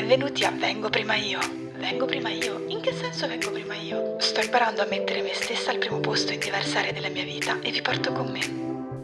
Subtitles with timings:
[0.00, 1.38] Benvenuti a Vengo prima io.
[1.76, 2.64] Vengo prima io?
[2.68, 4.16] In che senso vengo prima io?
[4.18, 7.60] Sto imparando a mettere me stessa al primo posto in diverse aree della mia vita
[7.60, 8.40] e vi porto con me.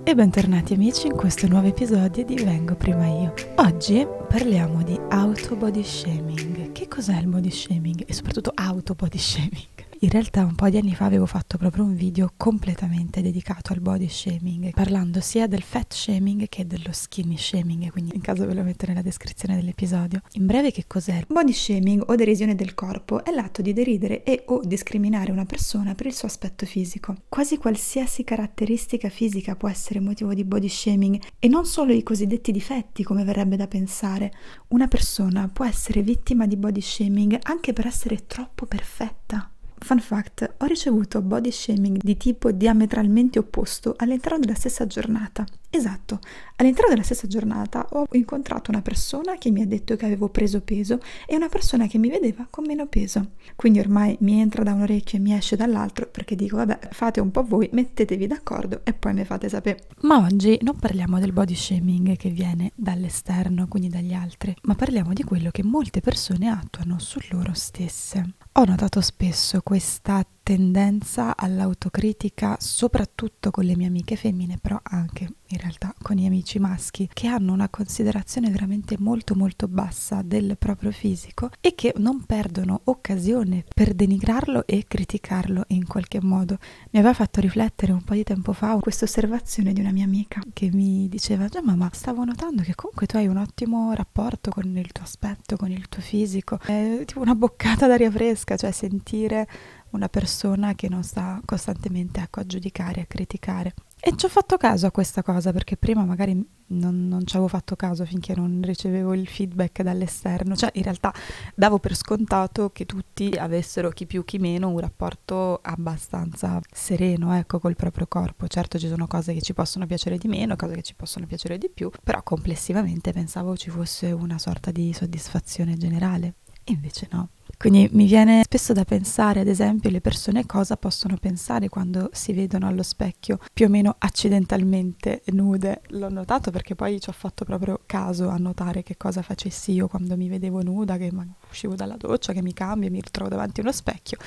[0.04, 3.34] E bentornati amici in questo nuovo episodio di Vengo prima io.
[3.56, 6.72] Oggi parliamo di auto body shaming.
[6.72, 8.04] Che cos'è il body shaming?
[8.06, 9.75] E soprattutto auto body shaming?
[10.00, 13.80] In realtà un po' di anni fa avevo fatto proprio un video completamente dedicato al
[13.80, 18.52] body shaming, parlando sia del fat shaming che dello skinny shaming, quindi in caso ve
[18.52, 20.20] lo metto nella descrizione dell'episodio.
[20.32, 21.24] In breve che cos'è?
[21.26, 25.94] Body shaming o derisione del corpo è l'atto di deridere e o discriminare una persona
[25.94, 27.16] per il suo aspetto fisico.
[27.30, 32.52] Quasi qualsiasi caratteristica fisica può essere motivo di body shaming e non solo i cosiddetti
[32.52, 34.30] difetti come verrebbe da pensare.
[34.68, 39.50] Una persona può essere vittima di body shaming anche per essere troppo perfetta.
[39.78, 45.44] Fun fact, ho ricevuto body shaming di tipo diametralmente opposto all'interno della stessa giornata.
[45.68, 46.20] Esatto,
[46.56, 50.62] all'interno della stessa giornata ho incontrato una persona che mi ha detto che avevo preso
[50.62, 53.32] peso e una persona che mi vedeva con meno peso.
[53.54, 57.20] Quindi ormai mi entra da un orecchio e mi esce dall'altro perché dico vabbè fate
[57.20, 59.86] un po' voi, mettetevi d'accordo e poi mi fate sapere.
[60.02, 65.12] Ma oggi non parliamo del body shaming che viene dall'esterno, quindi dagli altri, ma parliamo
[65.12, 68.34] di quello che molte persone attuano su loro stesse.
[68.58, 75.58] Ho notato spesso questa tendenza all'autocritica, soprattutto con le mie amiche femmine, però anche in
[75.58, 80.92] realtà con gli amici maschi, che hanno una considerazione veramente molto molto bassa del proprio
[80.92, 86.58] fisico e che non perdono occasione per denigrarlo e criticarlo in qualche modo.
[86.90, 90.40] Mi aveva fatto riflettere un po' di tempo fa questa osservazione di una mia amica
[90.52, 94.76] che mi diceva già mamma stavo notando che comunque tu hai un ottimo rapporto con
[94.76, 99.48] il tuo aspetto, con il tuo fisico, è tipo una boccata d'aria fresca, cioè sentire
[99.96, 103.74] una persona che non sta costantemente ecco, a giudicare, a criticare.
[103.98, 106.32] E ci ho fatto caso a questa cosa perché prima magari
[106.68, 111.12] non, non, ci avevo fatto caso finché non ricevevo il feedback dall'esterno, cioè in realtà
[111.54, 117.58] davo per scontato che tutti avessero chi più chi meno un rapporto abbastanza sereno ecco
[117.58, 118.46] col proprio corpo.
[118.46, 121.58] Certo ci sono cose che ci possono piacere di meno, cose che ci possono piacere
[121.58, 126.34] di più, però complessivamente pensavo ci fosse una sorta di soddisfazione generale.
[126.62, 127.30] E invece no.
[127.58, 132.34] Quindi mi viene spesso da pensare, ad esempio, le persone cosa possono pensare quando si
[132.34, 135.80] vedono allo specchio più o meno accidentalmente nude.
[135.88, 139.88] L'ho notato perché poi ci ho fatto proprio caso a notare che cosa facessi io
[139.88, 141.10] quando mi vedevo nuda, che
[141.48, 144.18] uscivo dalla doccia, che mi cambio, mi ritrovo davanti a uno specchio.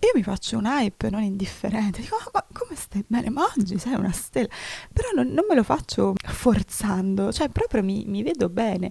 [0.00, 2.00] E io mi faccio un hype non indifferente.
[2.00, 3.30] Dico, oh, ma come stai bene?
[3.30, 4.48] Ma oggi sei una stella.
[4.92, 8.90] Però non, non me lo faccio forzando, cioè proprio mi, mi vedo bene.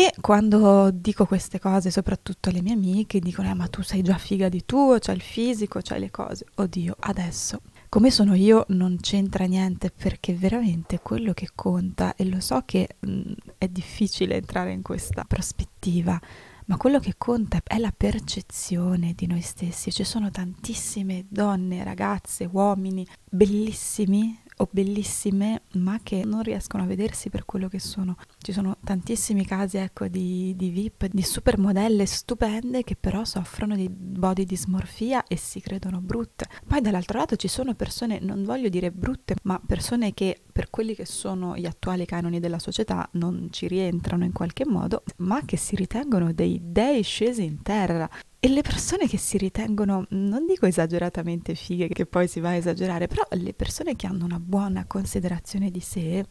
[0.00, 4.16] E quando dico queste cose, soprattutto alle mie amiche, dicono: eh, Ma tu sei già
[4.16, 6.46] figa di tuo, c'hai il fisico, c'hai le cose.
[6.54, 12.40] Oddio, adesso come sono io non c'entra niente perché veramente quello che conta, e lo
[12.40, 16.18] so che mh, è difficile entrare in questa prospettiva,
[16.64, 19.92] ma quello che conta è la percezione di noi stessi.
[19.92, 27.30] Ci sono tantissime donne, ragazze, uomini bellissimi o bellissime, ma che non riescono a vedersi
[27.30, 28.16] per quello che sono.
[28.38, 33.88] Ci sono tantissimi casi, ecco, di, di VIP, di supermodelle stupende che però soffrono di
[33.88, 36.46] body dismorfia e si credono brutte.
[36.66, 40.94] Poi dall'altro lato ci sono persone, non voglio dire brutte, ma persone che per quelli
[40.94, 45.56] che sono gli attuali canoni della società non ci rientrano in qualche modo, ma che
[45.56, 48.08] si ritengono dei dei scesi in terra.
[48.42, 52.54] E le persone che si ritengono, non dico esageratamente fighe, che poi si va a
[52.54, 56.24] esagerare, però le persone che hanno una buona considerazione di sé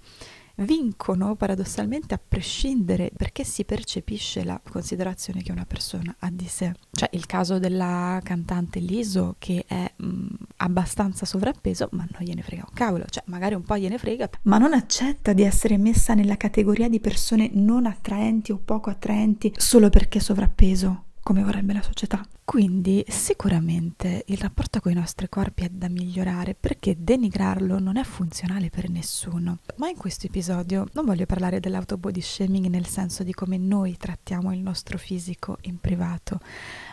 [0.56, 6.74] vincono paradossalmente a prescindere perché si percepisce la considerazione che una persona ha di sé.
[6.92, 10.26] Cioè il caso della cantante Liso che è mh,
[10.58, 14.58] abbastanza sovrappeso ma non gliene frega un cavolo, cioè magari un po' gliene frega, ma
[14.58, 19.90] non accetta di essere messa nella categoria di persone non attraenti o poco attraenti solo
[19.90, 22.26] perché sovrappeso come vorrebbe la società.
[22.44, 28.04] Quindi sicuramente il rapporto con i nostri corpi è da migliorare perché denigrarlo non è
[28.04, 29.60] funzionale per nessuno.
[29.76, 34.52] Ma in questo episodio non voglio parlare dell'autobody shaming nel senso di come noi trattiamo
[34.52, 36.40] il nostro fisico in privato,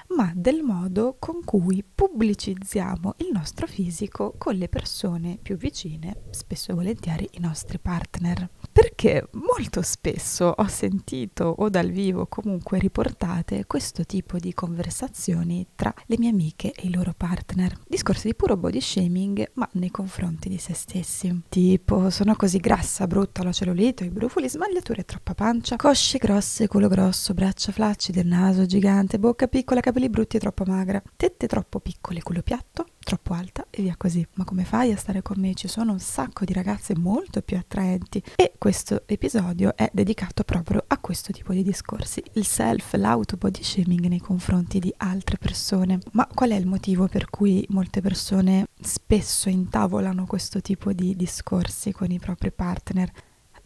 [0.09, 6.73] ma del modo con cui pubblicizziamo il nostro fisico con le persone più vicine, spesso
[6.73, 8.51] e volentieri i nostri partner.
[8.77, 15.95] Perché molto spesso ho sentito o dal vivo comunque riportate questo tipo di conversazioni tra
[16.05, 17.75] le mie amiche e i loro partner.
[17.89, 21.41] Discorsi di puro body shaming, ma nei confronti di se stessi.
[21.49, 26.89] Tipo, sono così grassa, brutta, la cellulite, i brufoli, smagliature, troppa pancia, cosce grosse, culo
[26.89, 32.21] grosso, braccia flaccide, naso gigante, bocca piccola, capelli brutti e troppo magra, tette troppo piccole,
[32.21, 34.27] culo piatto, troppo alta e via così.
[34.35, 35.55] Ma come fai a stare con me?
[35.55, 40.83] Ci sono un sacco di ragazze molto più attraenti e questo episodio è dedicato proprio
[40.85, 46.01] a questo tipo di discorsi, il self, l'auto body shaming nei confronti di altre persone.
[46.13, 51.93] Ma qual è il motivo per cui molte persone spesso intavolano questo tipo di discorsi
[51.93, 53.13] con i propri partner?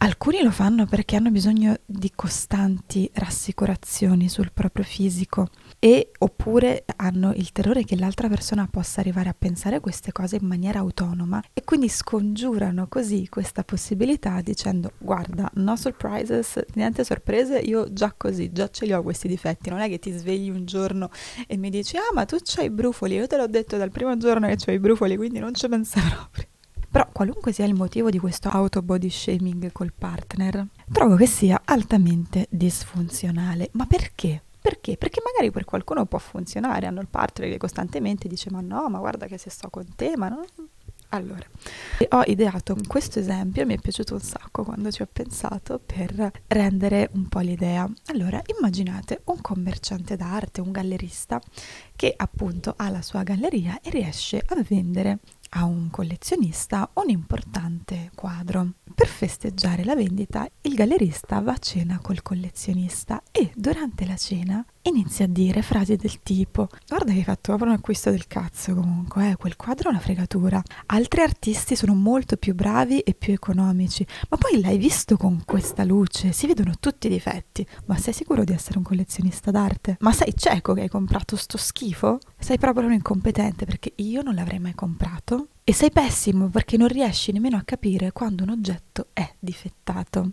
[0.03, 7.33] Alcuni lo fanno perché hanno bisogno di costanti rassicurazioni sul proprio fisico e oppure hanno
[7.35, 11.63] il terrore che l'altra persona possa arrivare a pensare queste cose in maniera autonoma e
[11.63, 18.71] quindi scongiurano così questa possibilità dicendo guarda, no surprises, niente sorprese, io già così, già
[18.71, 21.11] ce li ho questi difetti, non è che ti svegli un giorno
[21.45, 24.17] e mi dici ah ma tu c'hai i brufoli, io te l'ho detto dal primo
[24.17, 26.50] giorno che c'hai i brufoli, quindi non ci pensa proprio.
[26.91, 31.61] Però qualunque sia il motivo di questo auto body shaming col partner, trovo che sia
[31.63, 33.69] altamente disfunzionale.
[33.73, 34.43] Ma perché?
[34.59, 34.97] Perché?
[34.97, 38.99] Perché magari per qualcuno può funzionare, hanno il partner che costantemente dice ma no, ma
[38.99, 40.43] guarda che se sto con te, ma no...
[41.13, 41.45] Allora,
[42.09, 47.09] ho ideato questo esempio, mi è piaciuto un sacco quando ci ho pensato per rendere
[47.13, 47.89] un po' l'idea.
[48.05, 51.41] Allora, immaginate un commerciante d'arte, un gallerista
[51.97, 55.19] che appunto ha la sua galleria e riesce a vendere
[55.53, 58.73] a un collezionista un importante quadro.
[58.93, 64.65] Per festeggiare la vendita, il gallerista va a cena col collezionista e durante la cena
[64.83, 68.73] inizia a dire frasi del tipo guarda che hai fatto proprio un acquisto del cazzo
[68.73, 70.61] comunque, eh, quel quadro è una fregatura.
[70.87, 75.83] Altri artisti sono molto più bravi e più economici, ma poi l'hai visto con questa
[75.83, 77.65] luce, si vedono tutti i difetti.
[77.85, 79.97] Ma sei sicuro di essere un collezionista d'arte?
[79.99, 82.19] Ma sei cieco che hai comprato sto schifo?
[82.39, 86.87] Sei proprio un incompetente perché io non l'avrei mai comprato e sei pessimo perché non
[86.87, 90.31] riesci nemmeno a capire quando un oggetto è difettato.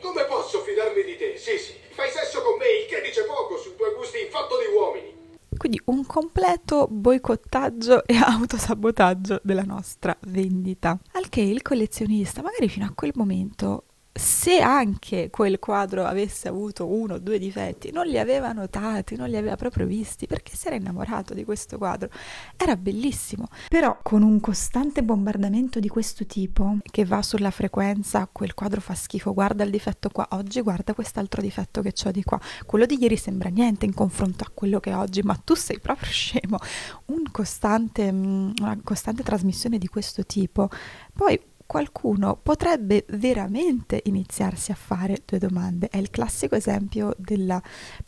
[0.00, 1.36] Come posso fidarmi di te?
[1.36, 3.44] Sì, sì, fai sesso con me, il che dice poco
[4.18, 5.12] in fatto di uomini.
[5.56, 10.98] Quindi un completo boicottaggio e autosabotaggio della nostra vendita.
[11.12, 13.84] Al che il collezionista, magari fino a quel momento,
[14.16, 19.28] se anche quel quadro avesse avuto uno o due difetti, non li aveva notati, non
[19.28, 22.08] li aveva proprio visti, perché si era innamorato di questo quadro.
[22.56, 23.48] Era bellissimo.
[23.68, 28.94] Però con un costante bombardamento di questo tipo, che va sulla frequenza, quel quadro fa
[28.94, 32.96] schifo, guarda il difetto qua, oggi guarda quest'altro difetto che ho di qua, quello di
[33.00, 36.58] ieri sembra niente in confronto a quello che è oggi, ma tu sei proprio scemo.
[37.06, 40.68] Un costante, mm, una costante trasmissione di questo tipo.
[41.12, 45.88] Poi qualcuno potrebbe veramente iniziarsi a fare due domande.
[45.88, 47.62] È il classico esempio della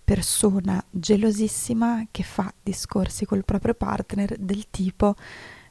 [0.05, 5.15] persona gelosissima che fa discorsi col proprio partner del tipo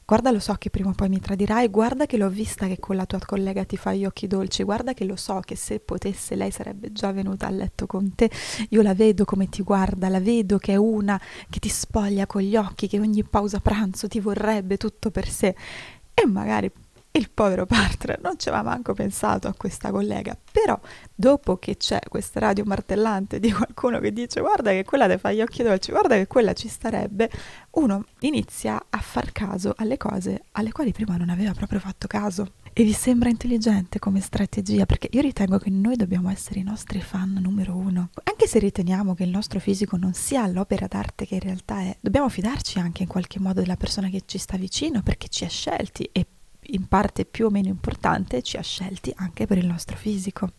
[0.05, 2.95] guarda lo so che prima o poi mi tradirai, guarda che l'ho vista che con
[2.95, 6.35] la tua collega ti fa gli occhi dolci, guarda che lo so che se potesse
[6.35, 8.29] lei sarebbe già venuta a letto con te,
[8.69, 12.41] io la vedo come ti guarda, la vedo che è una che ti spoglia con
[12.41, 15.55] gli occhi, che ogni pausa pranzo ti vorrebbe tutto per sé
[16.13, 16.71] e magari
[17.17, 20.79] il povero partner non ci aveva manco pensato a questa collega, però
[21.13, 25.31] dopo che c'è questa radio martellante di qualcuno che dice guarda che quella ti fa
[25.31, 27.29] gli occhi dolci, guarda che quella ci starebbe,
[27.71, 32.51] uno inizia a far caso alle cose alle quali prima non aveva proprio fatto caso.
[32.77, 34.85] E vi sembra intelligente come strategia?
[34.85, 38.09] Perché io ritengo che noi dobbiamo essere i nostri fan numero uno.
[38.23, 41.95] Anche se riteniamo che il nostro fisico non sia l'opera d'arte che in realtà è,
[42.01, 45.47] dobbiamo fidarci anche in qualche modo della persona che ci sta vicino perché ci ha
[45.47, 46.25] scelti e
[46.71, 50.51] in parte più o meno importante ci ha scelti anche per il nostro fisico.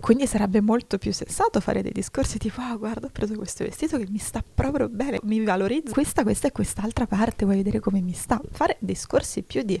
[0.00, 3.96] Quindi sarebbe molto più sensato fare dei discorsi tipo ah guarda ho preso questo vestito
[3.96, 8.00] che mi sta proprio bene, mi valorizza questa, questa e quest'altra parte, vuoi vedere come
[8.00, 8.40] mi sta?
[8.50, 9.80] Fare discorsi più di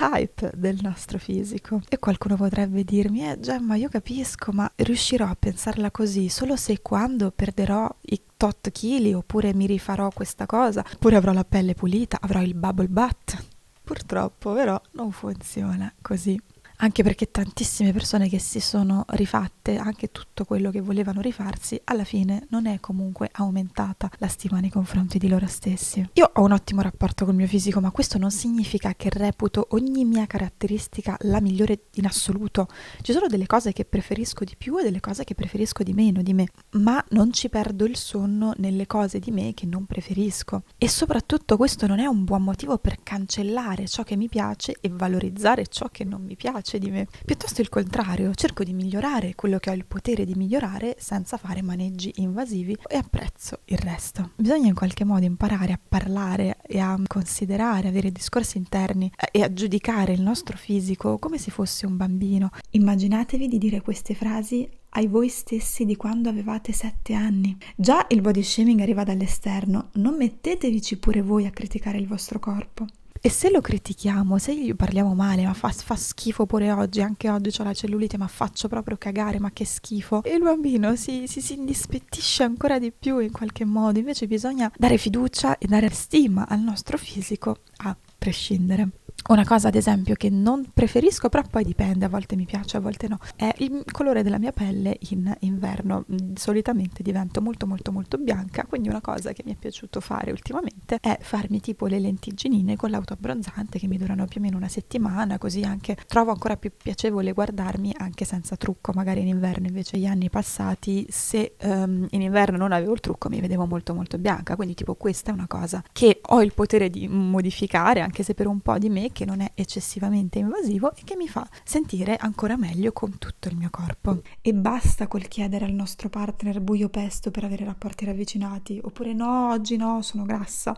[0.00, 1.80] hype del nostro fisico.
[1.88, 6.82] E qualcuno potrebbe dirmi eh Gemma io capisco ma riuscirò a pensarla così solo se
[6.82, 12.18] quando perderò i tot chili oppure mi rifarò questa cosa, oppure avrò la pelle pulita,
[12.20, 13.52] avrò il bubble butt
[13.84, 16.40] Purtroppo però non funziona così
[16.76, 22.04] anche perché tantissime persone che si sono rifatte anche tutto quello che volevano rifarsi, alla
[22.04, 26.08] fine non è comunque aumentata la stima nei confronti di loro stessi.
[26.14, 30.04] Io ho un ottimo rapporto col mio fisico, ma questo non significa che reputo ogni
[30.04, 32.68] mia caratteristica la migliore in assoluto.
[33.00, 36.22] Ci sono delle cose che preferisco di più e delle cose che preferisco di meno
[36.22, 40.64] di me, ma non ci perdo il sonno nelle cose di me che non preferisco.
[40.76, 44.88] E soprattutto questo non è un buon motivo per cancellare ciò che mi piace e
[44.90, 47.06] valorizzare ciò che non mi piace piace di me.
[47.24, 51.62] Piuttosto il contrario, cerco di migliorare quello che ho il potere di migliorare senza fare
[51.62, 54.32] maneggi invasivi e apprezzo il resto.
[54.36, 59.52] Bisogna in qualche modo imparare a parlare e a considerare, avere discorsi interni e a
[59.52, 62.50] giudicare il nostro fisico come se fosse un bambino.
[62.70, 67.56] Immaginatevi di dire queste frasi ai voi stessi di quando avevate 7 anni.
[67.74, 72.86] Già il body shaming arriva dall'esterno, non mettetevici pure voi a criticare il vostro corpo.
[73.20, 77.30] E se lo critichiamo, se gli parliamo male, ma fa, fa, schifo pure oggi, anche
[77.30, 80.22] oggi ho la cellulite, ma faccio proprio cagare, ma che schifo.
[80.22, 83.98] E il bambino si, si, si indispettisce ancora di più in qualche modo.
[83.98, 89.03] Invece bisogna dare fiducia e dare stima al nostro fisico a prescindere.
[89.26, 92.80] Una cosa ad esempio che non preferisco, però poi dipende, a volte mi piace, a
[92.80, 96.04] volte no, è il colore della mia pelle in inverno.
[96.12, 100.30] Mm, solitamente divento molto molto molto bianca, quindi una cosa che mi è piaciuto fare
[100.30, 104.68] ultimamente è farmi tipo le lentiginine con l'autoabbronzante che mi durano più o meno una
[104.68, 109.96] settimana, così anche trovo ancora più piacevole guardarmi anche senza trucco, magari in inverno invece
[109.96, 114.18] gli anni passati se um, in inverno non avevo il trucco mi vedevo molto molto
[114.18, 118.34] bianca, quindi tipo questa è una cosa che ho il potere di modificare anche se
[118.34, 122.16] per un po' di me che non è eccessivamente invasivo e che mi fa sentire
[122.16, 124.20] ancora meglio con tutto il mio corpo.
[124.42, 129.52] E basta col chiedere al nostro partner buio pesto per avere rapporti ravvicinati, oppure no,
[129.52, 130.76] oggi no, sono grassa.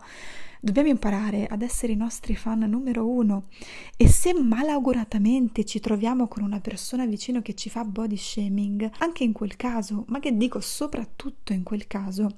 [0.59, 3.45] Dobbiamo imparare ad essere i nostri fan numero uno
[3.95, 9.23] e se malauguratamente ci troviamo con una persona vicino che ci fa body shaming, anche
[9.23, 12.37] in quel caso, ma che dico soprattutto in quel caso,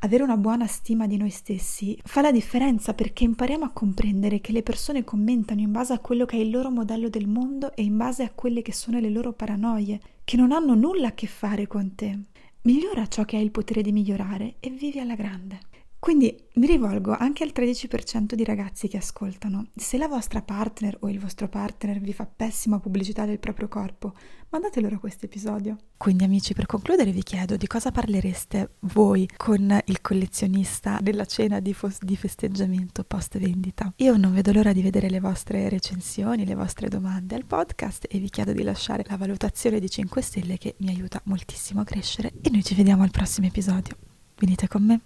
[0.00, 4.52] avere una buona stima di noi stessi fa la differenza perché impariamo a comprendere che
[4.52, 7.82] le persone commentano in base a quello che è il loro modello del mondo e
[7.82, 11.26] in base a quelle che sono le loro paranoie, che non hanno nulla a che
[11.28, 12.18] fare con te.
[12.62, 15.69] Migliora ciò che hai il potere di migliorare e vivi alla grande.
[16.00, 19.66] Quindi mi rivolgo anche al 13% di ragazzi che ascoltano.
[19.76, 24.14] Se la vostra partner o il vostro partner vi fa pessima pubblicità del proprio corpo,
[24.48, 25.76] mandate loro questo episodio.
[25.98, 31.60] Quindi amici, per concludere vi chiedo di cosa parlereste voi con il collezionista della cena
[31.60, 33.92] di, fos- di festeggiamento post vendita.
[33.96, 38.18] Io non vedo l'ora di vedere le vostre recensioni, le vostre domande al podcast e
[38.18, 42.32] vi chiedo di lasciare la valutazione di 5 stelle che mi aiuta moltissimo a crescere
[42.40, 43.94] e noi ci vediamo al prossimo episodio.
[44.38, 45.00] Venite con me.